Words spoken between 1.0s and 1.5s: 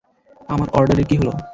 কী হলো?